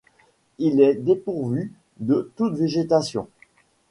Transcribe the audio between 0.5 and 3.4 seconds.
Il est dépourvu de toute végétation.